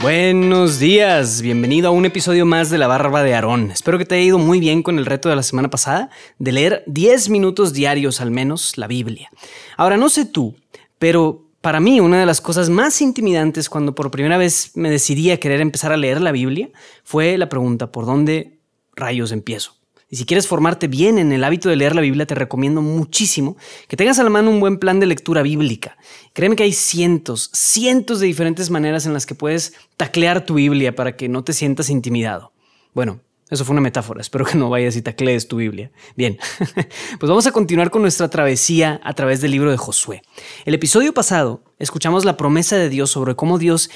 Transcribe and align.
Buenos 0.00 0.78
días, 0.78 1.42
bienvenido 1.42 1.88
a 1.88 1.90
un 1.90 2.04
episodio 2.04 2.46
más 2.46 2.70
de 2.70 2.78
La 2.78 2.86
Barba 2.86 3.24
de 3.24 3.34
Aarón. 3.34 3.72
Espero 3.72 3.98
que 3.98 4.04
te 4.04 4.14
haya 4.14 4.24
ido 4.26 4.38
muy 4.38 4.60
bien 4.60 4.84
con 4.84 4.96
el 4.96 5.06
reto 5.06 5.28
de 5.28 5.34
la 5.34 5.42
semana 5.42 5.70
pasada 5.70 6.08
de 6.38 6.52
leer 6.52 6.84
10 6.86 7.30
minutos 7.30 7.72
diarios 7.72 8.20
al 8.20 8.30
menos 8.30 8.78
la 8.78 8.86
Biblia. 8.86 9.28
Ahora 9.76 9.96
no 9.96 10.08
sé 10.08 10.24
tú, 10.24 10.54
pero 11.00 11.48
para 11.60 11.80
mí 11.80 11.98
una 11.98 12.20
de 12.20 12.26
las 12.26 12.40
cosas 12.40 12.70
más 12.70 13.02
intimidantes 13.02 13.68
cuando 13.68 13.96
por 13.96 14.12
primera 14.12 14.38
vez 14.38 14.70
me 14.76 14.88
decidí 14.88 15.32
a 15.32 15.40
querer 15.40 15.60
empezar 15.60 15.90
a 15.90 15.96
leer 15.96 16.20
la 16.20 16.30
Biblia 16.30 16.70
fue 17.02 17.36
la 17.36 17.48
pregunta, 17.48 17.90
¿por 17.90 18.06
dónde 18.06 18.60
rayos 18.94 19.32
empiezo? 19.32 19.77
Y 20.10 20.16
si 20.16 20.24
quieres 20.24 20.46
formarte 20.46 20.88
bien 20.88 21.18
en 21.18 21.32
el 21.32 21.44
hábito 21.44 21.68
de 21.68 21.76
leer 21.76 21.94
la 21.94 22.00
Biblia, 22.00 22.24
te 22.24 22.34
recomiendo 22.34 22.80
muchísimo 22.80 23.56
que 23.88 23.96
tengas 23.96 24.18
a 24.18 24.24
la 24.24 24.30
mano 24.30 24.50
un 24.50 24.60
buen 24.60 24.78
plan 24.78 25.00
de 25.00 25.06
lectura 25.06 25.42
bíblica. 25.42 25.98
Créeme 26.32 26.56
que 26.56 26.62
hay 26.62 26.72
cientos, 26.72 27.50
cientos 27.52 28.20
de 28.20 28.26
diferentes 28.26 28.70
maneras 28.70 29.04
en 29.04 29.12
las 29.12 29.26
que 29.26 29.34
puedes 29.34 29.74
taclear 29.98 30.46
tu 30.46 30.54
Biblia 30.54 30.94
para 30.94 31.14
que 31.16 31.28
no 31.28 31.44
te 31.44 31.52
sientas 31.52 31.90
intimidado. 31.90 32.52
Bueno, 32.94 33.20
eso 33.50 33.64
fue 33.64 33.72
una 33.72 33.80
metáfora, 33.80 34.20
espero 34.20 34.44
que 34.44 34.58
no 34.58 34.68
vayas 34.68 34.96
y 34.96 35.02
taclees 35.02 35.48
tu 35.48 35.56
Biblia. 35.56 35.90
Bien, 36.16 36.38
pues 37.18 37.28
vamos 37.28 37.46
a 37.46 37.52
continuar 37.52 37.90
con 37.90 38.02
nuestra 38.02 38.28
travesía 38.28 39.00
a 39.02 39.14
través 39.14 39.40
del 39.40 39.52
libro 39.52 39.70
de 39.70 39.76
Josué. 39.76 40.22
El 40.66 40.74
episodio 40.74 41.14
pasado 41.14 41.62
escuchamos 41.78 42.24
la 42.24 42.36
promesa 42.36 42.76
de 42.76 42.88
Dios 42.88 43.10
sobre 43.10 43.36
cómo 43.36 43.58
Dios 43.58 43.90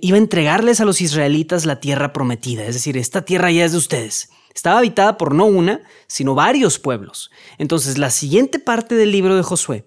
iba 0.00 0.16
a 0.16 0.20
entregarles 0.20 0.80
a 0.80 0.84
los 0.84 1.00
israelitas 1.00 1.66
la 1.66 1.80
tierra 1.80 2.12
prometida, 2.12 2.64
es 2.64 2.74
decir, 2.74 2.96
esta 2.96 3.24
tierra 3.24 3.50
ya 3.50 3.64
es 3.64 3.72
de 3.72 3.78
ustedes. 3.78 4.30
Estaba 4.54 4.78
habitada 4.78 5.18
por 5.18 5.34
no 5.34 5.46
una, 5.46 5.82
sino 6.06 6.34
varios 6.34 6.78
pueblos. 6.78 7.30
Entonces, 7.58 7.98
la 7.98 8.10
siguiente 8.10 8.60
parte 8.60 8.94
del 8.94 9.10
libro 9.10 9.34
de 9.34 9.42
Josué 9.42 9.86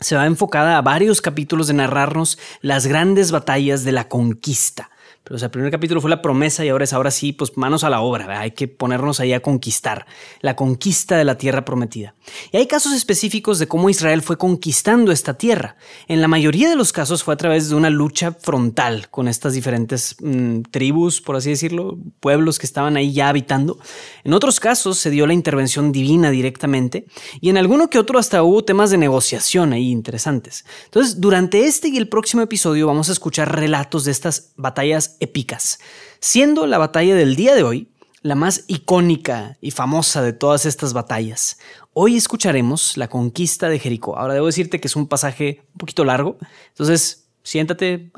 se 0.00 0.16
va 0.16 0.26
enfocada 0.26 0.78
a 0.78 0.82
varios 0.82 1.20
capítulos 1.20 1.66
de 1.66 1.74
narrarnos 1.74 2.38
las 2.62 2.86
grandes 2.86 3.30
batallas 3.30 3.84
de 3.84 3.92
la 3.92 4.08
conquista. 4.08 4.90
Pero 5.22 5.38
el 5.38 5.50
primer 5.50 5.70
capítulo 5.70 6.00
fue 6.00 6.10
la 6.10 6.22
promesa 6.22 6.64
y 6.64 6.70
ahora 6.70 6.84
es 6.84 6.92
ahora 6.92 7.10
sí, 7.10 7.32
pues 7.32 7.56
manos 7.56 7.84
a 7.84 7.90
la 7.90 8.00
obra, 8.00 8.40
hay 8.40 8.52
que 8.52 8.68
ponernos 8.68 9.20
ahí 9.20 9.32
a 9.32 9.40
conquistar, 9.40 10.06
la 10.40 10.56
conquista 10.56 11.16
de 11.16 11.24
la 11.24 11.36
tierra 11.36 11.64
prometida. 11.64 12.14
Y 12.52 12.56
hay 12.56 12.66
casos 12.66 12.94
específicos 12.94 13.58
de 13.58 13.68
cómo 13.68 13.90
Israel 13.90 14.22
fue 14.22 14.38
conquistando 14.38 15.12
esta 15.12 15.34
tierra. 15.34 15.76
En 16.08 16.20
la 16.20 16.28
mayoría 16.28 16.68
de 16.68 16.74
los 16.74 16.92
casos 16.92 17.22
fue 17.22 17.34
a 17.34 17.36
través 17.36 17.68
de 17.68 17.74
una 17.74 17.90
lucha 17.90 18.32
frontal 18.32 19.08
con 19.10 19.28
estas 19.28 19.52
diferentes 19.52 20.16
mm, 20.20 20.62
tribus, 20.70 21.20
por 21.20 21.36
así 21.36 21.50
decirlo, 21.50 21.98
pueblos 22.20 22.58
que 22.58 22.66
estaban 22.66 22.96
ahí 22.96 23.12
ya 23.12 23.28
habitando. 23.28 23.78
En 24.24 24.32
otros 24.32 24.58
casos 24.58 24.98
se 24.98 25.10
dio 25.10 25.26
la 25.26 25.34
intervención 25.34 25.92
divina 25.92 26.30
directamente 26.30 27.06
y 27.40 27.50
en 27.50 27.58
alguno 27.58 27.90
que 27.90 27.98
otro 27.98 28.18
hasta 28.18 28.42
hubo 28.42 28.64
temas 28.64 28.90
de 28.90 28.98
negociación 28.98 29.72
ahí 29.74 29.90
interesantes. 29.90 30.64
Entonces, 30.86 31.20
durante 31.20 31.66
este 31.66 31.88
y 31.88 31.98
el 31.98 32.08
próximo 32.08 32.42
episodio 32.42 32.86
vamos 32.86 33.08
a 33.08 33.12
escuchar 33.12 33.54
relatos 33.54 34.04
de 34.04 34.12
estas 34.12 34.52
batallas 34.56 35.09
épicas, 35.20 35.80
siendo 36.20 36.66
la 36.66 36.78
batalla 36.78 37.14
del 37.14 37.36
día 37.36 37.54
de 37.54 37.62
hoy 37.62 37.90
la 38.22 38.34
más 38.34 38.64
icónica 38.66 39.56
y 39.60 39.70
famosa 39.70 40.22
de 40.22 40.32
todas 40.32 40.66
estas 40.66 40.92
batallas. 40.92 41.58
Hoy 41.94 42.16
escucharemos 42.16 42.96
la 42.96 43.08
conquista 43.08 43.68
de 43.68 43.78
Jericó. 43.78 44.18
Ahora 44.18 44.34
debo 44.34 44.46
decirte 44.46 44.78
que 44.80 44.88
es 44.88 44.96
un 44.96 45.08
pasaje 45.08 45.62
un 45.72 45.78
poquito 45.78 46.04
largo, 46.04 46.36
entonces 46.68 47.28
siéntate, 47.42 48.10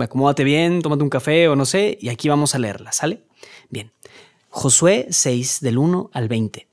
acomódate 0.00 0.44
bien, 0.44 0.80
tómate 0.80 1.02
un 1.02 1.10
café 1.10 1.48
o 1.48 1.56
no 1.56 1.66
sé, 1.66 1.98
y 2.00 2.08
aquí 2.08 2.28
vamos 2.28 2.54
a 2.54 2.58
leerla, 2.58 2.92
¿sale? 2.92 3.24
Bien. 3.68 3.92
Josué 4.48 5.06
6 5.10 5.60
del 5.60 5.78
1 5.78 6.10
al 6.12 6.28
20. 6.28 6.66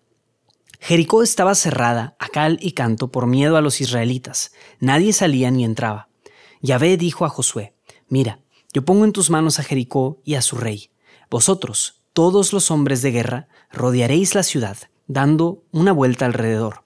Jericó 0.79 1.23
estaba 1.23 1.55
cerrada 1.55 2.15
a 2.19 2.29
cal 2.29 2.57
y 2.61 2.71
canto 2.71 3.11
por 3.11 3.27
miedo 3.27 3.57
a 3.57 3.61
los 3.61 3.81
israelitas. 3.81 4.51
Nadie 4.79 5.11
salía 5.11 5.51
ni 5.51 5.63
entraba. 5.65 6.07
Yahvé 6.61 6.97
dijo 6.97 7.25
a 7.25 7.29
Josué, 7.29 7.73
mira, 8.07 8.39
yo 8.77 8.85
pongo 8.85 9.05
en 9.05 9.11
tus 9.11 9.31
manos 9.31 9.57
a 9.57 9.63
Jericó 9.63 10.21
y 10.23 10.35
a 10.35 10.43
su 10.43 10.55
rey. 10.55 10.91
Vosotros, 11.31 12.03
todos 12.13 12.53
los 12.53 12.69
hombres 12.69 13.01
de 13.01 13.09
guerra, 13.09 13.47
rodearéis 13.71 14.35
la 14.35 14.43
ciudad, 14.43 14.77
dando 15.07 15.63
una 15.71 15.91
vuelta 15.91 16.27
alrededor. 16.27 16.83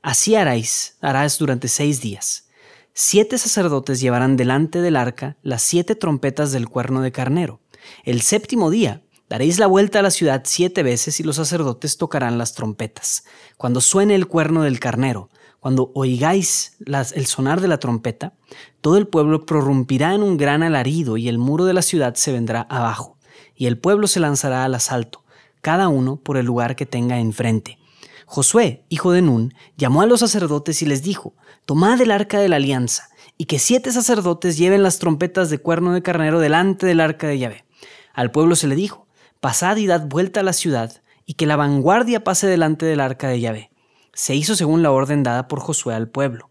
Así 0.00 0.36
haráis, 0.36 0.96
harás 1.02 1.36
durante 1.36 1.68
seis 1.68 2.00
días. 2.00 2.48
Siete 2.94 3.36
sacerdotes 3.36 4.00
llevarán 4.00 4.38
delante 4.38 4.80
del 4.80 4.96
arca 4.96 5.36
las 5.42 5.60
siete 5.60 5.94
trompetas 5.94 6.50
del 6.50 6.66
cuerno 6.66 7.02
de 7.02 7.12
carnero. 7.12 7.60
El 8.04 8.22
séptimo 8.22 8.70
día 8.70 9.02
daréis 9.28 9.58
la 9.58 9.66
vuelta 9.66 9.98
a 9.98 10.02
la 10.02 10.10
ciudad 10.10 10.44
siete 10.46 10.82
veces 10.82 11.20
y 11.20 11.24
los 11.24 11.36
sacerdotes 11.36 11.98
tocarán 11.98 12.38
las 12.38 12.54
trompetas. 12.54 13.24
Cuando 13.58 13.82
suene 13.82 14.14
el 14.14 14.28
cuerno 14.28 14.62
del 14.62 14.80
carnero, 14.80 15.28
cuando 15.64 15.92
oigáis 15.94 16.76
el 17.14 17.24
sonar 17.24 17.62
de 17.62 17.68
la 17.68 17.78
trompeta, 17.78 18.34
todo 18.82 18.98
el 18.98 19.06
pueblo 19.06 19.46
prorrumpirá 19.46 20.12
en 20.14 20.22
un 20.22 20.36
gran 20.36 20.62
alarido 20.62 21.16
y 21.16 21.26
el 21.26 21.38
muro 21.38 21.64
de 21.64 21.72
la 21.72 21.80
ciudad 21.80 22.16
se 22.16 22.32
vendrá 22.32 22.66
abajo, 22.68 23.16
y 23.56 23.64
el 23.64 23.78
pueblo 23.78 24.06
se 24.06 24.20
lanzará 24.20 24.66
al 24.66 24.74
asalto, 24.74 25.24
cada 25.62 25.88
uno 25.88 26.16
por 26.16 26.36
el 26.36 26.44
lugar 26.44 26.76
que 26.76 26.84
tenga 26.84 27.18
enfrente. 27.18 27.78
Josué, 28.26 28.84
hijo 28.90 29.12
de 29.12 29.22
Nun, 29.22 29.54
llamó 29.78 30.02
a 30.02 30.06
los 30.06 30.20
sacerdotes 30.20 30.82
y 30.82 30.84
les 30.84 31.02
dijo, 31.02 31.32
Tomad 31.64 31.98
el 32.02 32.10
arca 32.10 32.40
de 32.40 32.50
la 32.50 32.56
alianza, 32.56 33.08
y 33.38 33.46
que 33.46 33.58
siete 33.58 33.90
sacerdotes 33.90 34.58
lleven 34.58 34.82
las 34.82 34.98
trompetas 34.98 35.48
de 35.48 35.56
cuerno 35.56 35.94
de 35.94 36.02
carnero 36.02 36.40
delante 36.40 36.84
del 36.84 37.00
arca 37.00 37.26
de 37.26 37.38
Yahvé. 37.38 37.64
Al 38.12 38.30
pueblo 38.32 38.54
se 38.54 38.66
le 38.66 38.74
dijo, 38.74 39.06
Pasad 39.40 39.78
y 39.78 39.86
dad 39.86 40.08
vuelta 40.08 40.40
a 40.40 40.42
la 40.42 40.52
ciudad, 40.52 41.00
y 41.24 41.32
que 41.32 41.46
la 41.46 41.56
vanguardia 41.56 42.22
pase 42.22 42.46
delante 42.46 42.84
del 42.84 43.00
arca 43.00 43.28
de 43.28 43.40
Yahvé 43.40 43.70
se 44.14 44.34
hizo 44.34 44.56
según 44.56 44.82
la 44.82 44.90
orden 44.90 45.22
dada 45.22 45.48
por 45.48 45.60
Josué 45.60 45.94
al 45.94 46.08
pueblo. 46.08 46.50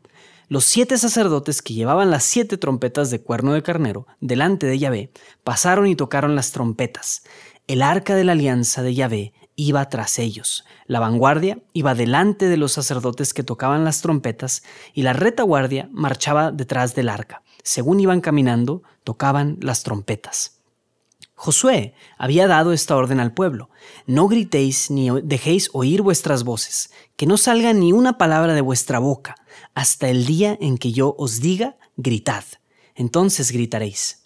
Los 0.50 0.66
siete 0.66 0.98
sacerdotes 0.98 1.62
que 1.62 1.74
llevaban 1.74 2.12
las 2.12 2.24
siete 2.24 2.58
trompetas 2.58 3.10
de 3.10 3.22
cuerno 3.22 3.54
de 3.54 3.64
carnero 3.64 4.06
delante 4.20 4.68
de 4.68 4.78
Yahvé 4.78 5.12
pasaron 5.44 5.88
y 5.88 5.96
tocaron 5.96 6.36
las 6.36 6.52
trompetas. 6.52 7.24
El 7.66 7.82
arca 7.82 8.16
de 8.16 8.24
la 8.24 8.34
alianza 8.34 8.84
de 8.84 8.94
Yahvé 8.94 9.34
iba 9.56 9.88
tras 9.90 10.20
ellos. 10.20 10.66
La 10.86 11.00
vanguardia 11.00 11.60
iba 11.74 11.96
delante 11.96 12.50
de 12.50 12.58
los 12.58 12.74
sacerdotes 12.74 13.34
que 13.34 13.44
tocaban 13.44 13.86
las 13.86 14.02
trompetas 14.02 14.64
y 14.94 15.04
la 15.04 15.14
retaguardia 15.14 15.90
marchaba 15.92 16.52
detrás 16.52 16.94
del 16.96 17.10
arca. 17.10 17.42
Según 17.64 18.00
iban 18.00 18.22
caminando, 18.22 18.84
tocaban 19.04 19.58
las 19.62 19.84
trompetas. 19.84 20.63
Josué 21.36 21.94
había 22.18 22.48
dado 22.48 22.74
esta 22.74 22.96
orden 22.96 23.20
al 23.20 23.34
pueblo, 23.34 23.70
no 24.06 24.28
gritéis 24.28 24.90
ni 24.92 25.10
dejéis 25.24 25.70
oír 25.74 26.02
vuestras 26.02 26.44
voces, 26.44 26.92
que 27.16 27.26
no 27.26 27.38
salga 27.38 27.74
ni 27.74 27.92
una 27.92 28.18
palabra 28.18 28.54
de 28.54 28.62
vuestra 28.62 29.00
boca, 29.00 29.36
hasta 29.74 30.10
el 30.10 30.26
día 30.26 30.58
en 30.62 30.78
que 30.78 30.92
yo 30.92 31.16
os 31.18 31.42
diga, 31.42 31.78
gritad. 31.98 32.44
Entonces 32.96 33.52
gritaréis. 33.52 34.24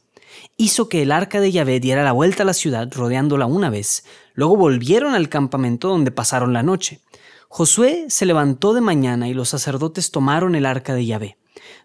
Hizo 0.57 0.89
que 0.89 1.01
el 1.01 1.11
arca 1.11 1.39
de 1.39 1.51
Yahvé 1.51 1.79
diera 1.79 2.03
la 2.03 2.11
vuelta 2.11 2.43
a 2.43 2.45
la 2.45 2.53
ciudad, 2.53 2.91
rodeándola 2.93 3.45
una 3.45 3.69
vez. 3.69 4.03
Luego 4.33 4.55
volvieron 4.55 5.15
al 5.15 5.29
campamento 5.29 5.87
donde 5.87 6.11
pasaron 6.11 6.53
la 6.53 6.63
noche. 6.63 7.01
Josué 7.49 8.05
se 8.09 8.25
levantó 8.25 8.73
de 8.73 8.81
mañana 8.81 9.29
y 9.29 9.33
los 9.33 9.49
sacerdotes 9.49 10.11
tomaron 10.11 10.55
el 10.55 10.65
arca 10.65 10.93
de 10.93 11.05
Yahvé. 11.05 11.37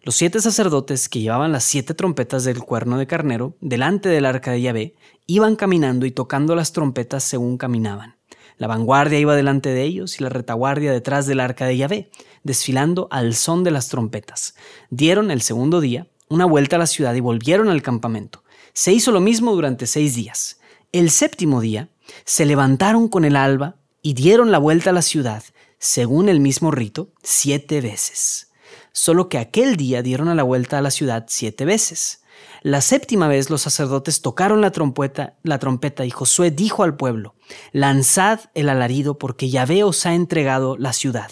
Los 0.05 0.17
siete 0.17 0.41
sacerdotes 0.41 1.09
que 1.09 1.21
llevaban 1.21 1.53
las 1.53 1.63
siete 1.63 1.95
trompetas 1.95 2.43
del 2.43 2.59
cuerno 2.59 2.99
de 2.99 3.07
carnero 3.07 3.57
delante 3.61 4.09
del 4.09 4.27
arca 4.27 4.51
de 4.51 4.61
Yahvé 4.61 4.97
iban 5.29 5.55
caminando 5.55 6.07
y 6.07 6.11
tocando 6.11 6.57
las 6.57 6.73
trompetas 6.73 7.23
según 7.23 7.57
caminaban. 7.57 8.17
La 8.59 8.67
vanguardia 8.67 9.21
iba 9.21 9.37
delante 9.37 9.69
de 9.69 9.85
ellos 9.85 10.19
y 10.19 10.25
la 10.25 10.29
retaguardia 10.29 10.91
detrás 10.91 11.29
del 11.29 11.39
arca 11.39 11.67
de 11.67 11.77
Yahvé, 11.77 12.11
desfilando 12.43 13.07
al 13.13 13.37
son 13.37 13.63
de 13.63 13.71
las 13.71 13.91
trompetas. 13.91 14.57
Dieron 14.91 15.31
el 15.31 15.41
segundo 15.41 15.81
día 15.81 16.09
una 16.29 16.47
vuelta 16.47 16.75
a 16.75 16.81
la 16.81 16.89
ciudad 16.89 17.15
y 17.15 17.21
volvieron 17.21 17.69
al 17.69 17.83
campamento. 17.83 18.43
Se 18.73 18.93
hizo 18.93 19.13
lo 19.13 19.21
mismo 19.21 19.55
durante 19.55 19.87
seis 19.87 20.17
días. 20.17 20.59
El 20.91 21.11
séptimo 21.11 21.61
día 21.61 21.91
se 22.25 22.45
levantaron 22.45 23.07
con 23.07 23.25
el 23.25 23.37
alba 23.37 23.77
y 24.03 24.15
dieron 24.15 24.51
la 24.51 24.59
vuelta 24.59 24.91
a 24.91 24.95
la 24.95 25.03
ciudad, 25.03 25.45
según 25.79 26.29
el 26.29 26.41
mismo 26.41 26.73
rito, 26.73 27.13
siete 27.23 27.81
veces 27.81 28.49
solo 28.93 29.29
que 29.29 29.39
aquel 29.39 29.77
día 29.77 30.03
dieron 30.03 30.29
a 30.29 30.35
la 30.35 30.43
vuelta 30.43 30.79
a 30.79 30.83
la 30.83 30.91
ciudad 30.91 31.27
siete 31.29 31.65
veces. 31.65 32.23
La 32.63 32.81
séptima 32.81 33.29
vez 33.29 33.51
los 33.51 33.63
sacerdotes 33.63 34.23
tocaron 34.23 34.61
la 34.61 34.71
trompeta, 34.71 35.35
la 35.43 35.59
trompeta 35.59 36.05
y 36.05 36.11
Josué 36.11 36.51
dijo 36.51 36.83
al 36.83 36.97
pueblo, 36.97 37.35
Lanzad 37.73 38.41
el 38.55 38.69
alarido 38.69 39.19
porque 39.19 39.51
Yahvé 39.51 39.85
os 39.85 40.07
ha 40.07 40.15
entregado 40.15 40.77
la 40.77 40.93
ciudad. 40.93 41.31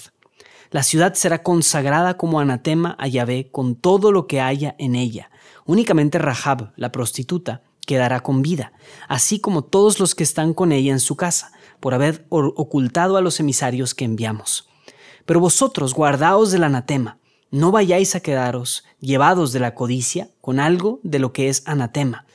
La 0.70 0.82
ciudad 0.82 1.14
será 1.14 1.42
consagrada 1.42 2.16
como 2.16 2.40
anatema 2.40 2.96
a 2.98 3.08
Yahvé 3.08 3.50
con 3.50 3.74
todo 3.74 4.12
lo 4.12 4.26
que 4.26 4.40
haya 4.40 4.76
en 4.78 4.94
ella. 4.94 5.30
Únicamente 5.66 6.18
Rahab, 6.18 6.72
la 6.76 6.92
prostituta, 6.92 7.62
quedará 7.86 8.20
con 8.20 8.42
vida, 8.42 8.72
así 9.08 9.40
como 9.40 9.62
todos 9.62 9.98
los 9.98 10.14
que 10.14 10.22
están 10.22 10.54
con 10.54 10.70
ella 10.70 10.92
en 10.92 11.00
su 11.00 11.16
casa, 11.16 11.52
por 11.80 11.94
haber 11.94 12.26
ocultado 12.28 13.16
a 13.16 13.20
los 13.20 13.40
emisarios 13.40 13.94
que 13.94 14.04
enviamos. 14.04 14.68
Pero 15.26 15.40
vosotros 15.40 15.94
guardaos 15.94 16.50
del 16.50 16.64
anatema, 16.64 17.18
no 17.50 17.72
vayáis 17.72 18.14
a 18.14 18.20
quedaros 18.20 18.84
llevados 19.00 19.52
de 19.52 19.60
la 19.60 19.74
codicia 19.74 20.30
con 20.40 20.60
algo 20.60 21.00
de 21.02 21.18
lo 21.18 21.32
que 21.32 21.48
es 21.48 21.62
anatema, 21.66 22.26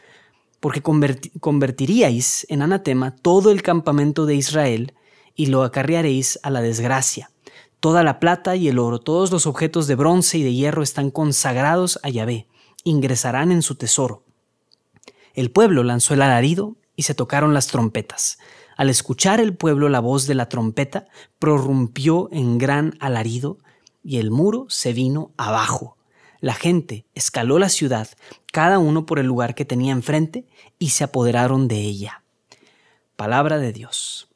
porque 0.59 0.81
convertiríais 0.81 2.45
en 2.49 2.61
anatema 2.61 3.15
todo 3.15 3.51
el 3.51 3.61
campamento 3.61 4.25
de 4.25 4.35
Israel 4.35 4.93
y 5.35 5.47
lo 5.47 5.63
acarrearéis 5.63 6.39
a 6.43 6.49
la 6.49 6.61
desgracia. 6.61 7.31
Toda 7.79 8.03
la 8.03 8.19
plata 8.19 8.55
y 8.55 8.67
el 8.67 8.79
oro, 8.79 8.99
todos 8.99 9.31
los 9.31 9.45
objetos 9.45 9.87
de 9.87 9.95
bronce 9.95 10.39
y 10.39 10.43
de 10.43 10.53
hierro 10.53 10.81
están 10.81 11.11
consagrados 11.11 11.99
a 12.03 12.09
Yahvé, 12.09 12.47
ingresarán 12.83 13.51
en 13.51 13.61
su 13.61 13.75
tesoro. 13.75 14.23
El 15.33 15.51
pueblo 15.51 15.83
lanzó 15.83 16.13
el 16.13 16.21
alarido 16.21 16.75
y 16.95 17.03
se 17.03 17.13
tocaron 17.13 17.53
las 17.53 17.67
trompetas. 17.67 18.39
Al 18.77 18.89
escuchar 18.89 19.39
el 19.39 19.55
pueblo 19.55 19.87
la 19.89 19.99
voz 19.99 20.27
de 20.27 20.35
la 20.35 20.49
trompeta, 20.49 21.05
prorrumpió 21.39 22.29
en 22.31 22.57
gran 22.57 22.95
alarido 22.99 23.57
y 24.05 24.19
el 24.19 24.29
muro 24.29 24.67
se 24.69 24.93
vino 24.93 25.31
abajo. 25.35 25.97
La 26.39 26.53
gente 26.53 27.05
escaló 27.15 27.57
la 27.57 27.69
ciudad, 27.69 28.07
cada 28.53 28.77
uno 28.77 29.07
por 29.07 29.17
el 29.17 29.25
lugar 29.25 29.55
que 29.55 29.65
tenía 29.65 29.91
enfrente, 29.91 30.45
y 30.77 30.91
se 30.91 31.03
apoderaron 31.03 31.67
de 31.67 31.79
ella. 31.79 32.23
Palabra 33.15 33.57
de 33.57 33.73
Dios. 33.73 34.29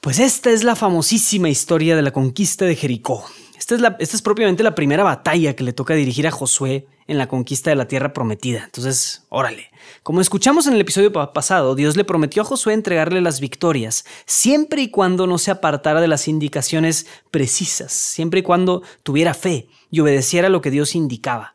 Pues 0.00 0.18
esta 0.18 0.50
es 0.50 0.64
la 0.64 0.74
famosísima 0.74 1.50
historia 1.50 1.96
de 1.96 2.02
la 2.02 2.12
conquista 2.12 2.64
de 2.64 2.76
Jericó. 2.76 3.26
Esta 3.70 3.96
es, 3.98 4.22
propiamente 4.22 4.62
la 4.62 4.74
primera 4.74 5.04
batalla 5.04 5.54
que 5.54 5.62
le 5.62 5.74
toca 5.74 5.92
dirigir 5.92 6.26
a 6.26 6.30
Josué 6.30 6.86
en 7.06 7.18
la 7.18 7.28
conquista 7.28 7.68
de 7.68 7.76
la 7.76 7.86
tierra 7.86 8.14
prometida. 8.14 8.64
Entonces, 8.64 9.26
órale. 9.28 9.70
Como 10.02 10.22
escuchamos 10.22 10.66
en 10.66 10.72
el 10.72 10.80
episodio 10.80 11.12
pasado, 11.12 11.74
Dios 11.74 11.94
le 11.94 12.04
prometió 12.04 12.40
a 12.40 12.44
Josué 12.46 12.72
entregarle 12.72 13.20
las 13.20 13.40
victorias, 13.40 14.06
siempre 14.24 14.80
y 14.80 14.90
cuando 14.90 15.26
no 15.26 15.36
se 15.36 15.50
apartara 15.50 16.00
de 16.00 16.08
las 16.08 16.28
indicaciones 16.28 17.06
precisas, 17.30 17.92
siempre 17.92 18.40
y 18.40 18.42
cuando 18.42 18.82
tuviera 19.02 19.34
fe 19.34 19.68
y 19.90 20.00
obedeciera 20.00 20.48
lo 20.48 20.62
que 20.62 20.70
Dios 20.70 20.94
indicaba. 20.94 21.52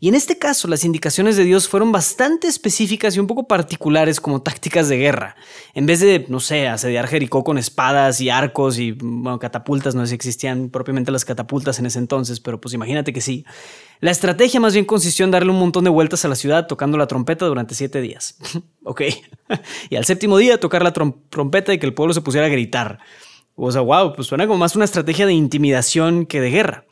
Y 0.00 0.08
en 0.08 0.14
este 0.14 0.38
caso, 0.38 0.68
las 0.68 0.84
indicaciones 0.84 1.36
de 1.36 1.44
Dios 1.44 1.68
fueron 1.68 1.92
bastante 1.92 2.46
específicas 2.46 3.16
y 3.16 3.20
un 3.20 3.26
poco 3.26 3.46
particulares 3.46 4.20
como 4.20 4.42
tácticas 4.42 4.88
de 4.88 4.98
guerra. 4.98 5.36
En 5.74 5.86
vez 5.86 6.00
de, 6.00 6.26
no 6.28 6.40
sé, 6.40 6.68
asediar 6.68 7.08
Jericó 7.08 7.44
con 7.44 7.58
espadas 7.58 8.20
y 8.20 8.30
arcos 8.30 8.78
y 8.78 8.92
bueno, 8.92 9.38
catapultas, 9.38 9.94
no 9.94 10.02
sé 10.02 10.08
si 10.08 10.14
existían 10.14 10.70
propiamente 10.70 11.10
las 11.10 11.24
catapultas 11.24 11.78
en 11.78 11.86
ese 11.86 11.98
entonces, 11.98 12.40
pero 12.40 12.60
pues 12.60 12.74
imagínate 12.74 13.12
que 13.12 13.20
sí. 13.20 13.44
La 14.00 14.10
estrategia 14.10 14.60
más 14.60 14.74
bien 14.74 14.84
consistió 14.84 15.24
en 15.24 15.30
darle 15.30 15.50
un 15.50 15.58
montón 15.58 15.84
de 15.84 15.90
vueltas 15.90 16.24
a 16.24 16.28
la 16.28 16.36
ciudad 16.36 16.66
tocando 16.66 16.98
la 16.98 17.06
trompeta 17.06 17.46
durante 17.46 17.74
siete 17.74 18.00
días. 18.00 18.36
ok. 18.84 19.02
y 19.90 19.96
al 19.96 20.04
séptimo 20.04 20.36
día 20.36 20.60
tocar 20.60 20.82
la 20.82 20.92
trompeta 20.92 21.72
y 21.72 21.78
que 21.78 21.86
el 21.86 21.94
pueblo 21.94 22.12
se 22.12 22.20
pusiera 22.20 22.46
a 22.46 22.50
gritar. 22.50 22.98
O 23.54 23.72
sea, 23.72 23.80
wow, 23.80 24.12
pues 24.14 24.28
suena 24.28 24.46
como 24.46 24.58
más 24.58 24.76
una 24.76 24.84
estrategia 24.84 25.24
de 25.26 25.32
intimidación 25.32 26.26
que 26.26 26.40
de 26.42 26.50
guerra. 26.50 26.84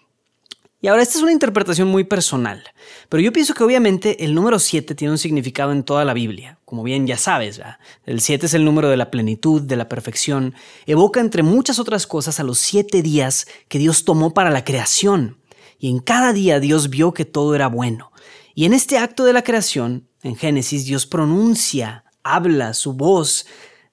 Y 0.85 0.89
ahora 0.89 1.01
esta 1.01 1.17
es 1.17 1.23
una 1.23 1.33
interpretación 1.33 1.89
muy 1.89 2.05
personal, 2.05 2.63
pero 3.09 3.23
yo 3.23 3.33
pienso 3.33 3.55
que 3.55 3.65
obviamente 3.65 4.23
el 4.23 4.35
número 4.35 4.59
7 4.59 4.95
tiene 4.95 5.13
un 5.13 5.17
significado 5.17 5.73
en 5.73 5.83
toda 5.83 6.05
la 6.05 6.13
Biblia, 6.13 6.59
como 6.67 6.83
bien 6.83 7.07
ya 7.07 7.17
sabes, 7.17 7.59
el 8.05 8.21
7 8.21 8.45
es 8.45 8.53
el 8.53 8.67
número 8.67 8.91
de 8.91 8.99
la 8.99 9.11
plenitud, 9.11 9.63
de 9.63 9.77
la 9.77 9.89
perfección, 9.89 10.55
evoca 10.85 11.21
entre 11.21 11.43
muchas 11.43 11.79
otras 11.79 12.07
cosas 12.07 12.39
a 12.39 12.45
los 12.45 12.59
siete 12.59 13.01
días 13.01 13.47
que 13.69 13.79
Dios 13.79 14.05
tomó 14.05 14.35
para 14.35 14.51
la 14.51 14.63
creación, 14.63 15.39
y 15.79 15.89
en 15.89 16.01
cada 16.01 16.35
día 16.35 16.61
Dios 16.61 16.91
vio 16.91 17.15
que 17.15 17.25
todo 17.25 17.55
era 17.55 17.69
bueno. 17.69 18.13
Y 18.55 18.67
en 18.67 18.75
este 18.75 18.99
acto 18.99 19.25
de 19.25 19.33
la 19.33 19.43
creación, 19.43 20.11
en 20.23 20.37
Génesis, 20.37 20.85
Dios 20.85 21.07
pronuncia, 21.07 22.05
habla, 22.23 22.75
su 22.75 22.93
voz, 22.93 23.47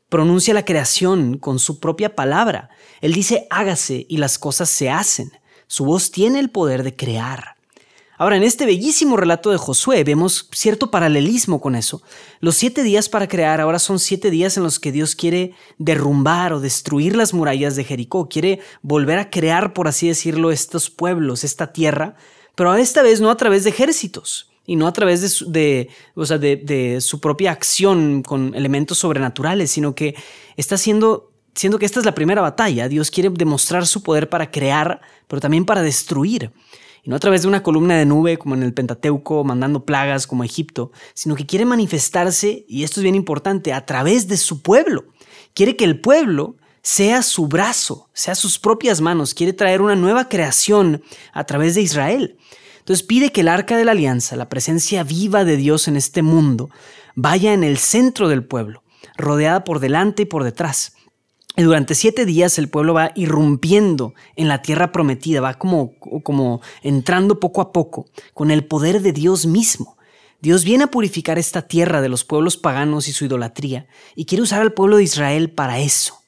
pronuncia 0.10 0.54
la 0.54 0.66
creación 0.66 1.38
con 1.38 1.58
su 1.58 1.80
propia 1.80 2.16
palabra. 2.16 2.70
Él 3.00 3.14
dice 3.14 3.48
hágase 3.50 4.06
y 4.10 4.18
las 4.18 4.38
cosas 4.38 4.70
se 4.70 4.90
hacen. 4.90 5.32
Su 5.72 5.86
voz 5.86 6.12
tiene 6.12 6.40
el 6.40 6.50
poder 6.50 6.84
de 6.84 6.98
crear. 6.98 7.56
Ahora, 8.18 8.36
en 8.36 8.44
este 8.44 8.66
bellísimo 8.66 9.16
relato 9.16 9.52
de 9.52 9.58
Josué 9.58 10.04
vemos 10.04 10.50
cierto 10.52 10.92
paralelismo 10.92 11.62
con 11.62 11.76
eso. 11.76 12.02
Los 12.42 12.56
siete 12.56 12.84
días 12.84 13.08
para 13.08 13.30
crear 13.30 13.62
ahora 13.62 13.80
son 13.80 13.98
siete 13.98 14.30
días 14.30 14.58
en 14.58 14.64
los 14.64 14.82
que 14.82 14.92
Dios 14.92 15.16
quiere 15.16 15.54
derrumbar 15.78 16.52
o 16.52 16.60
destruir 16.60 17.16
las 17.16 17.34
murallas 17.34 17.78
de 17.78 17.86
Jericó, 17.86 18.28
quiere 18.28 18.60
volver 18.82 19.18
a 19.18 19.30
crear, 19.30 19.72
por 19.72 19.88
así 19.88 20.10
decirlo, 20.10 20.52
estos 20.52 20.90
pueblos, 20.90 21.46
esta 21.46 21.72
tierra, 21.72 22.16
pero 22.56 22.76
esta 22.76 23.02
vez 23.02 23.22
no 23.22 23.32
a 23.32 23.38
través 23.38 23.64
de 23.64 23.70
ejércitos 23.70 24.52
y 24.66 24.76
no 24.76 24.88
a 24.88 24.94
través 24.94 25.22
de, 25.50 25.88
de 26.18 27.00
su 27.00 27.22
propia 27.22 27.52
acción 27.54 28.24
con 28.24 28.56
elementos 28.56 28.98
sobrenaturales, 28.98 29.72
sino 29.72 29.96
que 29.96 30.16
está 30.58 30.76
siendo 30.76 31.31
siendo 31.54 31.80
que 31.80 31.86
esta 31.86 32.00
es 32.00 32.06
la 32.06 32.16
primera 32.16 32.42
batalla, 32.42 32.88
Dios 32.88 33.12
quiere 33.12 33.30
demostrar 33.30 33.86
su 33.88 34.04
poder 34.04 34.30
para 34.30 34.52
crear, 34.52 35.02
pero 35.28 35.40
también 35.40 35.66
para 35.66 35.82
destruir. 35.82 36.52
Y 37.04 37.10
no 37.10 37.16
a 37.16 37.20
través 37.20 37.42
de 37.42 37.48
una 37.48 37.64
columna 37.64 37.98
de 37.98 38.06
nube 38.06 38.38
como 38.38 38.54
en 38.56 38.64
el 38.64 38.74
Pentateuco, 38.74 39.44
mandando 39.44 39.86
plagas 39.86 40.28
como 40.28 40.44
Egipto, 40.44 40.92
sino 41.14 41.36
que 41.36 41.48
quiere 41.48 41.66
manifestarse, 41.66 42.66
y 42.68 42.84
esto 42.84 43.00
es 43.00 43.04
bien 43.04 43.16
importante, 43.16 43.74
a 43.74 43.86
través 43.86 44.28
de 44.28 44.38
su 44.38 44.62
pueblo. 44.62 45.06
Quiere 45.54 45.76
que 45.76 45.84
el 45.84 46.00
pueblo 46.00 46.58
sea 46.84 47.22
su 47.22 47.48
brazo, 47.48 48.10
sea 48.14 48.36
sus 48.36 48.60
propias 48.60 49.02
manos, 49.02 49.34
quiere 49.34 49.54
traer 49.54 49.82
una 49.82 49.96
nueva 49.96 50.30
creación 50.30 51.04
a 51.34 51.44
través 51.44 51.76
de 51.76 51.82
Israel. 51.82 52.38
Entonces 52.80 53.06
pide 53.06 53.32
que 53.32 53.42
el 53.42 53.48
arca 53.48 53.78
de 53.78 53.86
la 53.86 53.92
alianza, 53.92 54.36
la 54.36 54.50
presencia 54.50 55.04
viva 55.04 55.44
de 55.46 55.58
Dios 55.58 55.88
en 55.88 55.96
este 55.96 56.22
mundo, 56.22 56.70
vaya 57.16 57.54
en 57.54 57.64
el 57.64 57.78
centro 57.78 58.28
del 58.28 58.44
pueblo, 58.44 58.84
rodeada 59.18 59.64
por 59.64 59.80
delante 59.80 60.24
y 60.24 60.26
por 60.26 60.44
detrás. 60.44 60.94
Durante 61.64 61.96
siete 61.96 62.26
días 62.26 62.58
el 62.58 62.70
pueblo 62.70 62.94
va 62.94 63.12
irrumpiendo 63.16 64.14
en 64.36 64.48
la 64.48 64.62
tierra 64.62 64.92
prometida, 64.92 65.42
va 65.42 65.56
como, 65.56 65.94
como 66.24 66.62
entrando 66.82 67.40
poco 67.40 67.62
a 67.62 67.72
poco 67.72 68.08
con 68.34 68.52
el 68.52 68.66
poder 68.66 69.02
de 69.02 69.12
Dios 69.12 69.46
mismo. 69.46 69.98
Dios 70.42 70.64
viene 70.64 70.86
a 70.86 70.88
purificar 70.88 71.38
esta 71.38 71.62
tierra 71.62 72.02
de 72.02 72.10
los 72.10 72.24
pueblos 72.24 72.58
paganos 72.58 73.08
y 73.08 73.14
su 73.14 73.26
idolatría 73.26 73.88
y 74.16 74.26
quiere 74.26 74.42
usar 74.42 74.62
al 74.62 74.74
pueblo 74.74 74.98
de 74.98 75.04
Israel 75.04 75.52
para 75.52 75.80
eso. 75.80 76.22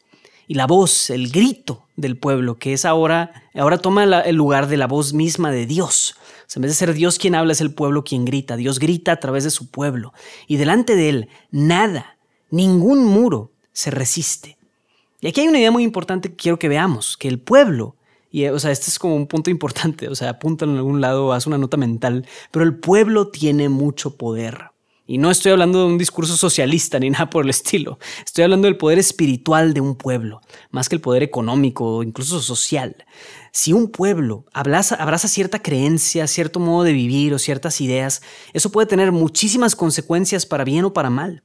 Y 0.47 0.53
la 0.53 0.67
voz, 0.67 1.09
el 1.09 1.31
grito 1.31 1.87
del 1.95 2.17
pueblo, 2.17 2.59
que 2.59 2.73
es 2.73 2.85
ahora, 2.85 3.31
ahora 3.55 3.79
toma 3.79 4.03
el 4.03 4.35
lugar 4.35 4.67
de 4.67 4.77
la 4.77 4.87
voz 4.87 5.13
misma 5.13 5.51
de 5.51 5.65
Dios. 5.65 6.15
en 6.55 6.61
vez 6.61 6.71
de 6.71 6.75
ser 6.75 6.93
Dios 6.93 7.17
quien 7.17 7.33
habla, 7.33 7.53
es 7.53 7.61
el 7.61 7.73
pueblo 7.73 8.03
quien 8.03 8.25
grita. 8.25 8.55
Dios 8.55 8.77
grita 8.77 9.13
a 9.13 9.19
través 9.19 9.45
de 9.45 9.49
su 9.49 9.71
pueblo. 9.71 10.13
Y 10.47 10.57
delante 10.57 10.95
de 10.95 11.09
él, 11.09 11.29
nada, 11.49 12.17
ningún 12.51 13.05
muro 13.05 13.51
se 13.71 13.89
resiste. 13.89 14.57
Y 15.23 15.27
aquí 15.29 15.39
hay 15.39 15.47
una 15.47 15.59
idea 15.59 15.71
muy 15.71 15.83
importante 15.83 16.29
que 16.29 16.35
quiero 16.35 16.59
que 16.59 16.67
veamos, 16.67 17.15
que 17.15 17.29
el 17.29 17.39
pueblo, 17.39 17.95
y 18.29 18.45
o 18.47 18.59
sea, 18.59 18.71
este 18.71 18.89
es 18.89 18.99
como 18.99 19.15
un 19.15 19.25
punto 19.25 19.49
importante, 19.49 20.07
o 20.09 20.15
sea, 20.15 20.31
apunta 20.31 20.65
en 20.65 20.75
algún 20.75 20.99
lado, 20.99 21.31
haz 21.31 21.47
una 21.47 21.57
nota 21.57 21.77
mental, 21.77 22.27
pero 22.51 22.65
el 22.65 22.77
pueblo 22.77 23.29
tiene 23.29 23.69
mucho 23.69 24.17
poder. 24.17 24.71
Y 25.05 25.17
no 25.19 25.31
estoy 25.31 25.53
hablando 25.53 25.79
de 25.79 25.85
un 25.85 25.97
discurso 25.97 26.35
socialista 26.35 26.99
ni 26.99 27.09
nada 27.09 27.29
por 27.29 27.45
el 27.45 27.51
estilo. 27.51 27.99
Estoy 28.25 28.43
hablando 28.43 28.65
del 28.65 28.75
poder 28.75 28.99
espiritual 28.99 29.73
de 29.73 29.79
un 29.79 29.95
pueblo, 29.95 30.41
más 30.71 30.89
que 30.89 30.95
el 30.95 31.01
poder 31.01 31.23
económico 31.23 31.85
o 31.85 32.03
incluso 32.03 32.41
social. 32.41 33.05
Si 33.53 33.71
un 33.71 33.91
pueblo 33.91 34.45
abraza, 34.51 34.95
abraza, 34.95 35.29
cierta 35.29 35.61
creencia, 35.61 36.27
cierto 36.27 36.59
modo 36.59 36.83
de 36.83 36.91
vivir 36.91 37.33
o 37.33 37.39
ciertas 37.39 37.79
ideas, 37.79 38.21
eso 38.51 38.73
puede 38.73 38.87
tener 38.87 39.13
muchísimas 39.13 39.73
consecuencias 39.77 40.45
para 40.45 40.65
bien 40.65 40.83
o 40.83 40.91
para 40.91 41.09
mal 41.09 41.43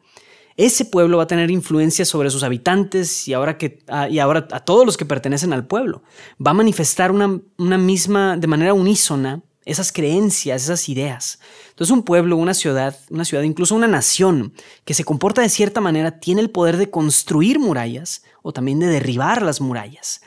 ese 0.58 0.84
pueblo 0.84 1.18
va 1.18 1.22
a 1.22 1.28
tener 1.28 1.52
influencia 1.52 2.04
sobre 2.04 2.30
sus 2.30 2.42
habitantes 2.42 3.28
y 3.28 3.32
ahora, 3.32 3.56
que, 3.56 3.78
ah, 3.86 4.08
y 4.08 4.18
ahora 4.18 4.48
a 4.50 4.60
todos 4.60 4.84
los 4.84 4.96
que 4.96 5.04
pertenecen 5.04 5.52
al 5.52 5.68
pueblo. 5.68 6.02
Va 6.44 6.50
a 6.50 6.54
manifestar 6.54 7.12
una, 7.12 7.40
una 7.58 7.78
misma, 7.78 8.36
de 8.36 8.48
manera 8.48 8.74
unísona, 8.74 9.40
esas 9.64 9.92
creencias, 9.92 10.64
esas 10.64 10.88
ideas. 10.88 11.38
Entonces 11.70 11.92
un 11.92 12.02
pueblo, 12.02 12.36
una 12.36 12.54
ciudad, 12.54 12.98
una 13.08 13.24
ciudad, 13.24 13.44
incluso 13.44 13.76
una 13.76 13.86
nación 13.86 14.52
que 14.84 14.94
se 14.94 15.04
comporta 15.04 15.42
de 15.42 15.48
cierta 15.48 15.80
manera 15.80 16.18
tiene 16.18 16.40
el 16.40 16.50
poder 16.50 16.76
de 16.76 16.90
construir 16.90 17.60
murallas 17.60 18.24
o 18.42 18.52
también 18.52 18.80
de 18.80 18.88
derribar 18.88 19.42
las 19.42 19.60
murallas. 19.60 20.22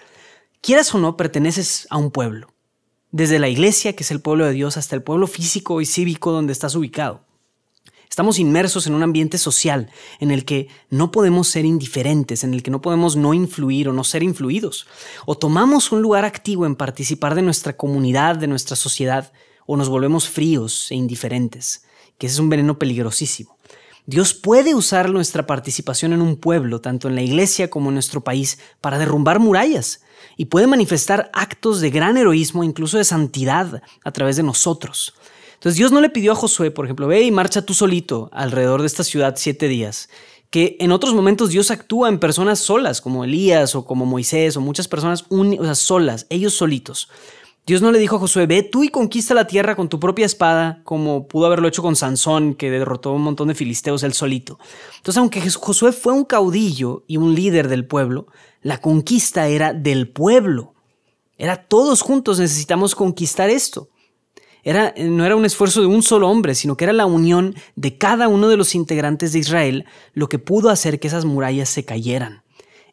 Quieras 0.61 0.95
o 0.95 0.97
no, 0.97 1.17
perteneces 1.17 1.87
a 1.89 1.97
un 1.97 2.09
pueblo. 2.09 2.53
Desde 3.11 3.37
la 3.37 3.49
iglesia, 3.49 3.97
que 3.97 4.03
es 4.03 4.11
el 4.11 4.21
pueblo 4.21 4.45
de 4.45 4.53
Dios, 4.53 4.77
hasta 4.77 4.95
el 4.95 5.03
pueblo 5.03 5.27
físico 5.27 5.81
y 5.81 5.85
cívico 5.85 6.31
donde 6.31 6.53
estás 6.53 6.75
ubicado. 6.75 7.25
Estamos 8.11 8.39
inmersos 8.39 8.87
en 8.87 8.93
un 8.93 9.03
ambiente 9.03 9.37
social 9.37 9.89
en 10.19 10.31
el 10.31 10.43
que 10.43 10.67
no 10.89 11.11
podemos 11.11 11.47
ser 11.47 11.63
indiferentes, 11.63 12.43
en 12.43 12.53
el 12.53 12.61
que 12.61 12.69
no 12.69 12.81
podemos 12.81 13.15
no 13.15 13.33
influir 13.33 13.87
o 13.87 13.93
no 13.93 14.03
ser 14.03 14.21
influidos. 14.21 14.85
O 15.25 15.37
tomamos 15.37 15.93
un 15.93 16.01
lugar 16.01 16.25
activo 16.25 16.65
en 16.65 16.75
participar 16.75 17.35
de 17.35 17.41
nuestra 17.41 17.77
comunidad, 17.77 18.35
de 18.35 18.47
nuestra 18.47 18.75
sociedad, 18.75 19.31
o 19.65 19.77
nos 19.77 19.87
volvemos 19.87 20.27
fríos 20.27 20.91
e 20.91 20.95
indiferentes, 20.95 21.85
que 22.17 22.27
ese 22.27 22.33
es 22.33 22.39
un 22.41 22.49
veneno 22.49 22.77
peligrosísimo. 22.77 23.55
Dios 24.05 24.33
puede 24.33 24.75
usar 24.75 25.09
nuestra 25.09 25.47
participación 25.47 26.11
en 26.11 26.21
un 26.21 26.35
pueblo, 26.35 26.81
tanto 26.81 27.07
en 27.07 27.15
la 27.15 27.21
iglesia 27.21 27.69
como 27.69 27.91
en 27.91 27.93
nuestro 27.93 28.25
país, 28.25 28.59
para 28.81 28.99
derrumbar 28.99 29.39
murallas 29.39 30.01
y 30.35 30.47
puede 30.47 30.67
manifestar 30.67 31.31
actos 31.33 31.79
de 31.79 31.91
gran 31.91 32.17
heroísmo, 32.17 32.65
incluso 32.65 32.97
de 32.97 33.05
santidad, 33.05 33.81
a 34.03 34.11
través 34.11 34.35
de 34.35 34.43
nosotros. 34.43 35.13
Entonces 35.61 35.77
Dios 35.77 35.91
no 35.91 36.01
le 36.01 36.09
pidió 36.09 36.31
a 36.31 36.35
Josué, 36.35 36.71
por 36.71 36.85
ejemplo, 36.85 37.05
ve 37.05 37.21
y 37.21 37.29
marcha 37.29 37.61
tú 37.61 37.75
solito 37.75 38.31
alrededor 38.33 38.81
de 38.81 38.87
esta 38.87 39.03
ciudad 39.03 39.35
siete 39.37 39.67
días, 39.67 40.09
que 40.49 40.75
en 40.79 40.91
otros 40.91 41.13
momentos 41.13 41.51
Dios 41.51 41.69
actúa 41.69 42.09
en 42.09 42.17
personas 42.17 42.57
solas, 42.57 42.99
como 42.99 43.23
Elías 43.23 43.75
o 43.75 43.85
como 43.85 44.07
Moisés 44.07 44.57
o 44.57 44.61
muchas 44.61 44.87
personas 44.87 45.23
solas, 45.75 46.25
ellos 46.31 46.55
solitos. 46.55 47.09
Dios 47.67 47.83
no 47.83 47.91
le 47.91 47.99
dijo 47.99 48.15
a 48.15 48.19
Josué, 48.19 48.47
ve 48.47 48.63
tú 48.63 48.83
y 48.83 48.89
conquista 48.89 49.35
la 49.35 49.45
tierra 49.45 49.75
con 49.75 49.87
tu 49.87 49.99
propia 49.99 50.25
espada, 50.25 50.81
como 50.83 51.27
pudo 51.27 51.45
haberlo 51.45 51.67
hecho 51.67 51.83
con 51.83 51.95
Sansón, 51.95 52.55
que 52.55 52.71
derrotó 52.71 53.11
a 53.11 53.13
un 53.13 53.21
montón 53.21 53.49
de 53.49 53.53
filisteos 53.53 54.01
él 54.01 54.13
solito. 54.13 54.57
Entonces, 54.97 55.19
aunque 55.19 55.47
Josué 55.47 55.91
fue 55.91 56.13
un 56.13 56.25
caudillo 56.25 57.03
y 57.05 57.17
un 57.17 57.35
líder 57.35 57.67
del 57.67 57.85
pueblo, 57.85 58.25
la 58.63 58.79
conquista 58.79 59.47
era 59.47 59.73
del 59.73 60.09
pueblo. 60.09 60.73
Era 61.37 61.67
todos 61.67 62.01
juntos 62.01 62.39
necesitamos 62.39 62.95
conquistar 62.95 63.51
esto. 63.51 63.90
Era, 64.63 64.93
no 64.97 65.25
era 65.25 65.35
un 65.35 65.45
esfuerzo 65.45 65.81
de 65.81 65.87
un 65.87 66.03
solo 66.03 66.29
hombre, 66.29 66.55
sino 66.55 66.77
que 66.77 66.85
era 66.85 66.93
la 66.93 67.05
unión 67.05 67.55
de 67.75 67.97
cada 67.97 68.27
uno 68.27 68.47
de 68.47 68.57
los 68.57 68.75
integrantes 68.75 69.33
de 69.33 69.39
Israel 69.39 69.85
lo 70.13 70.29
que 70.29 70.39
pudo 70.39 70.69
hacer 70.69 70.99
que 70.99 71.07
esas 71.07 71.25
murallas 71.25 71.69
se 71.69 71.85
cayeran. 71.85 72.43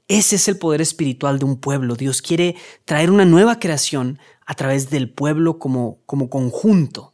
Ese 0.08 0.36
es 0.36 0.48
el 0.48 0.58
poder 0.58 0.80
espiritual 0.80 1.38
de 1.38 1.44
un 1.44 1.60
pueblo. 1.60 1.94
Dios 1.94 2.22
quiere 2.22 2.56
traer 2.86 3.10
una 3.10 3.26
nueva 3.26 3.58
creación 3.58 4.18
a 4.46 4.54
través 4.54 4.88
del 4.88 5.10
pueblo 5.10 5.58
como, 5.58 5.98
como 6.06 6.30
conjunto. 6.30 7.12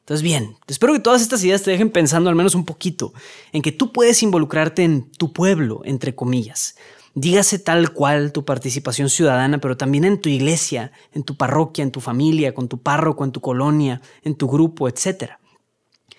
Entonces, 0.00 0.22
bien, 0.22 0.56
espero 0.68 0.92
que 0.92 1.00
todas 1.00 1.22
estas 1.22 1.42
ideas 1.42 1.62
te 1.62 1.70
dejen 1.70 1.90
pensando 1.90 2.28
al 2.28 2.36
menos 2.36 2.54
un 2.54 2.64
poquito 2.64 3.14
en 3.52 3.62
que 3.62 3.72
tú 3.72 3.90
puedes 3.90 4.22
involucrarte 4.22 4.84
en 4.84 5.10
tu 5.10 5.32
pueblo, 5.32 5.80
entre 5.84 6.14
comillas. 6.14 6.76
Dígase 7.18 7.58
tal 7.58 7.94
cual 7.94 8.30
tu 8.30 8.44
participación 8.44 9.08
ciudadana, 9.08 9.56
pero 9.56 9.78
también 9.78 10.04
en 10.04 10.20
tu 10.20 10.28
iglesia, 10.28 10.92
en 11.12 11.22
tu 11.22 11.34
parroquia, 11.34 11.82
en 11.82 11.90
tu 11.90 12.02
familia, 12.02 12.52
con 12.52 12.68
tu 12.68 12.82
párroco, 12.82 13.24
en 13.24 13.32
tu 13.32 13.40
colonia, 13.40 14.02
en 14.22 14.34
tu 14.34 14.46
grupo, 14.46 14.86
etc. 14.86 15.30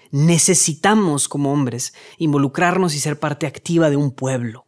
Necesitamos 0.10 1.27
como 1.27 1.54
hombres 1.54 1.94
involucrarnos 2.18 2.96
y 2.96 3.00
ser 3.00 3.20
parte 3.20 3.46
activa 3.46 3.92
de 3.92 3.96
un 3.96 4.10
pueblo. 4.10 4.66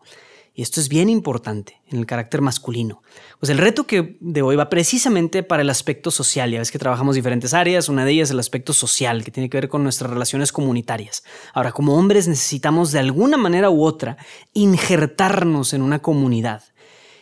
Y 0.60 0.62
esto 0.62 0.82
es 0.82 0.89
bien 0.89 1.10
importante 1.10 1.80
en 1.88 2.00
el 2.00 2.06
carácter 2.06 2.42
masculino. 2.42 3.01
Pues 3.39 3.50
el 3.50 3.60
reto 3.60 3.88
que 3.88 4.18
de 4.20 4.42
hoy 4.42 4.58
va 4.58 4.68
precisamente 4.68 5.42
para 5.42 5.62
el 5.62 5.70
aspecto 5.70 6.12
social. 6.12 6.51
Ya 6.51 6.60
ves 6.60 6.70
que 6.70 6.78
trabajamos 6.78 7.16
diferentes 7.16 7.54
áreas. 7.54 7.88
Una 7.88 8.04
de 8.04 8.12
ellas 8.12 8.28
es 8.28 8.34
el 8.34 8.42
aspecto 8.42 8.74
social, 8.74 9.24
que 9.24 9.32
tiene 9.32 9.50
que 9.50 9.56
ver 9.56 9.70
con 9.70 9.84
nuestras 9.84 10.12
relaciones 10.12 10.51
comunitarias. 10.51 11.24
Ahora, 11.54 11.72
como 11.72 11.96
hombres 11.96 12.28
necesitamos 12.28 12.92
de 12.92 13.00
alguna 13.00 13.38
manera 13.38 13.70
u 13.70 13.86
otra 13.86 14.18
injertarnos 14.51 15.74
en 15.74 15.82
una 15.82 16.00
comunidad. 16.00 16.62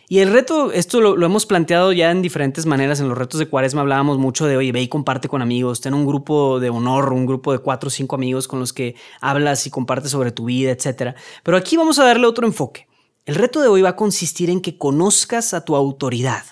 Y 0.09 0.17
el 0.17 0.33
reto, 0.33 0.71
esto 0.71 0.99
lo, 0.99 1.23
hemos 1.23 1.45
planteado 1.45 1.91
ya 1.91 2.09
en 2.09 2.23
diferentes 2.23 2.65
maneras. 2.65 3.01
En 3.01 3.07
los 3.07 3.19
retos 3.19 3.39
de 3.39 3.47
Cuaresma 3.47 3.81
hablábamos 3.81 4.17
mucho 4.17 4.47
de, 4.47 4.57
oye, 4.57 4.71
ve 4.71 4.81
y 4.81 4.87
comparte 4.87 5.29
con 5.29 5.43
amigos, 5.43 5.79
ten 5.79 5.93
un 5.93 6.07
grupo 6.07 6.59
de 6.59 6.71
honor, 6.71 7.13
un 7.13 7.27
grupo 7.27 7.51
de 7.51 7.59
cuatro 7.59 7.89
o 7.89 7.91
cinco 7.91 8.15
amigos 8.15 8.47
con 8.47 8.59
los 8.59 8.73
que 8.73 8.95
hablas 9.21 9.67
y 9.67 9.69
compartes 9.69 10.09
sobre 10.09 10.31
tu 10.31 10.45
vida, 10.45 10.71
etc. 10.71 11.15
Pero 11.43 11.55
aquí 11.55 11.77
vamos 11.77 11.99
a 11.99 12.05
darle 12.05 12.25
otro 12.25 12.47
enfoque. 12.47 12.87
El 13.27 13.35
reto 13.35 13.59
de 13.59 13.67
hoy 13.67 13.81
va 13.81 13.89
a 13.89 13.95
consistir 13.97 14.49
en 14.49 14.61
que 14.61 14.77
conozcas 14.77 15.53
a 15.53 15.65
tu 15.65 15.75
autoridad. 15.75 16.45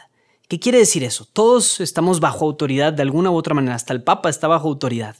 ¿Qué 0.49 0.59
quiere 0.59 0.77
decir 0.77 1.05
eso? 1.05 1.25
Todos 1.31 1.79
estamos 1.79 2.19
bajo 2.19 2.43
autoridad 2.43 2.91
de 2.91 3.01
alguna 3.01 3.31
u 3.31 3.35
otra 3.35 3.55
manera, 3.55 3.75
hasta 3.75 3.93
el 3.93 4.03
Papa 4.03 4.29
está 4.29 4.49
bajo 4.49 4.67
autoridad. 4.67 5.15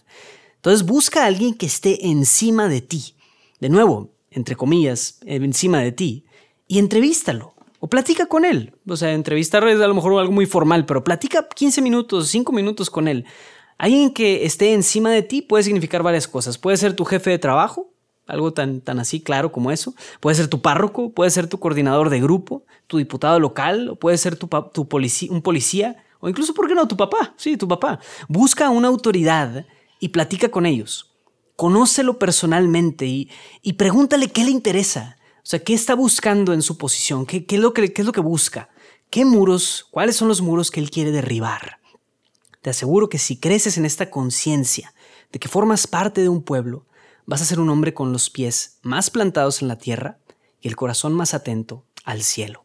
Entonces 0.57 0.85
busca 0.85 1.23
a 1.23 1.27
alguien 1.27 1.53
que 1.53 1.65
esté 1.65 2.07
encima 2.07 2.67
de 2.67 2.81
ti. 2.81 3.15
De 3.61 3.69
nuevo, 3.69 4.09
entre 4.31 4.57
comillas, 4.57 5.19
encima 5.25 5.79
de 5.79 5.93
ti, 5.93 6.25
y 6.67 6.77
entrevístalo. 6.77 7.53
O 7.79 7.87
platica 7.87 8.25
con 8.25 8.43
él. 8.43 8.75
O 8.85 8.97
sea, 8.97 9.13
entrevistar 9.13 9.65
es 9.69 9.79
a 9.79 9.87
lo 9.87 9.95
mejor 9.95 10.19
algo 10.19 10.33
muy 10.33 10.47
formal, 10.47 10.85
pero 10.85 11.05
platica 11.05 11.47
15 11.47 11.81
minutos, 11.81 12.27
5 12.27 12.51
minutos 12.51 12.89
con 12.89 13.07
él. 13.07 13.23
Alguien 13.77 14.13
que 14.13 14.43
esté 14.43 14.73
encima 14.73 15.09
de 15.09 15.21
ti 15.21 15.41
puede 15.41 15.63
significar 15.63 16.03
varias 16.03 16.27
cosas. 16.27 16.57
Puede 16.57 16.75
ser 16.75 16.97
tu 16.97 17.05
jefe 17.05 17.29
de 17.29 17.39
trabajo, 17.39 17.94
algo 18.27 18.53
tan, 18.53 18.81
tan 18.81 18.99
así 18.99 19.21
claro 19.21 19.51
como 19.51 19.71
eso. 19.71 19.93
Puede 20.19 20.35
ser 20.35 20.47
tu 20.47 20.61
párroco, 20.61 21.11
puede 21.11 21.31
ser 21.31 21.47
tu 21.47 21.59
coordinador 21.59 22.09
de 22.09 22.21
grupo, 22.21 22.63
tu 22.87 22.97
diputado 22.97 23.39
local, 23.39 23.89
o 23.89 23.95
puede 23.95 24.17
ser 24.17 24.35
tu, 24.35 24.47
tu 24.73 24.87
policía, 24.87 25.31
un 25.31 25.41
policía, 25.41 26.03
o 26.19 26.29
incluso, 26.29 26.53
¿por 26.53 26.67
qué 26.67 26.75
no? 26.75 26.87
Tu 26.87 26.97
papá, 26.97 27.33
sí, 27.37 27.57
tu 27.57 27.67
papá. 27.67 27.99
Busca 28.27 28.69
una 28.69 28.87
autoridad 28.87 29.65
y 29.99 30.09
platica 30.09 30.49
con 30.49 30.65
ellos. 30.65 31.11
Conócelo 31.55 32.19
personalmente 32.19 33.05
y, 33.05 33.29
y 33.61 33.73
pregúntale 33.73 34.29
qué 34.29 34.43
le 34.43 34.51
interesa. 34.51 35.17
O 35.37 35.47
sea, 35.47 35.59
¿qué 35.59 35.73
está 35.73 35.93
buscando 35.93 36.53
en 36.53 36.61
su 36.61 36.77
posición? 36.77 37.25
¿Qué, 37.25 37.45
qué, 37.45 37.55
es 37.55 37.61
lo 37.61 37.73
que, 37.73 37.93
¿Qué 37.93 38.01
es 38.01 38.05
lo 38.05 38.11
que 38.11 38.21
busca? 38.21 38.69
¿Qué 39.11 39.23
muros? 39.23 39.87
¿Cuáles 39.91 40.15
son 40.15 40.27
los 40.27 40.41
muros 40.41 40.71
que 40.71 40.79
él 40.79 40.89
quiere 40.89 41.11
derribar? 41.11 41.79
Te 42.61 42.71
aseguro 42.71 43.09
que 43.09 43.19
si 43.19 43.37
creces 43.37 43.77
en 43.77 43.85
esta 43.85 44.09
conciencia 44.09 44.93
de 45.31 45.37
que 45.37 45.47
formas 45.47 45.85
parte 45.85 46.21
de 46.21 46.29
un 46.29 46.41
pueblo, 46.41 46.87
vas 47.25 47.41
a 47.41 47.45
ser 47.45 47.59
un 47.59 47.69
hombre 47.69 47.93
con 47.93 48.11
los 48.11 48.29
pies 48.29 48.79
más 48.81 49.09
plantados 49.09 49.61
en 49.61 49.67
la 49.67 49.77
tierra 49.77 50.19
y 50.61 50.67
el 50.67 50.75
corazón 50.75 51.13
más 51.13 51.33
atento 51.33 51.85
al 52.03 52.23
cielo. 52.23 52.64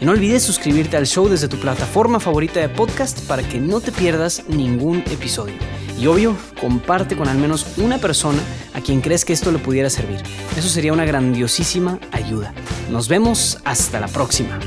No 0.00 0.12
olvides 0.12 0.44
suscribirte 0.44 0.96
al 0.96 1.06
show 1.06 1.28
desde 1.28 1.48
tu 1.48 1.56
plataforma 1.58 2.20
favorita 2.20 2.60
de 2.60 2.68
podcast 2.68 3.20
para 3.26 3.42
que 3.42 3.58
no 3.58 3.80
te 3.80 3.90
pierdas 3.90 4.44
ningún 4.48 4.98
episodio. 5.10 5.56
Y 5.98 6.06
obvio, 6.06 6.36
comparte 6.60 7.16
con 7.16 7.26
al 7.28 7.36
menos 7.36 7.66
una 7.78 7.98
persona 7.98 8.38
a 8.74 8.80
quien 8.80 9.00
crees 9.00 9.24
que 9.24 9.32
esto 9.32 9.50
le 9.50 9.58
pudiera 9.58 9.90
servir. 9.90 10.22
Eso 10.56 10.68
sería 10.68 10.92
una 10.92 11.04
grandiosísima 11.04 11.98
ayuda. 12.12 12.54
Nos 12.92 13.08
vemos 13.08 13.58
hasta 13.64 13.98
la 13.98 14.06
próxima. 14.06 14.60